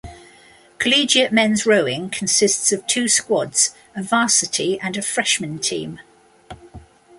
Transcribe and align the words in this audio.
Collegiate 0.79 1.31
men's 1.31 1.63
rowing 1.67 2.09
consists 2.09 2.71
of 2.71 2.87
two 2.87 3.07
squads, 3.07 3.75
a 3.95 4.01
varsity 4.01 4.79
and 4.79 4.97
a 4.97 5.01
freshman 5.03 5.59
team. 5.59 5.99